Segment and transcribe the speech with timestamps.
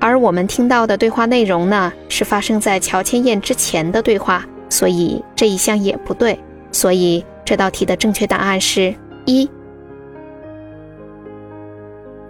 [0.00, 6.40] 而我们听到的对话内容呢，是发生在乔迁宴之前的对话，所以这一项也不对。
[6.72, 8.94] 所以这道题的正确答案是
[9.26, 9.46] 一。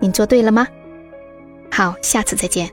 [0.00, 0.66] 您做对了吗？
[1.70, 2.68] 好，下次再见。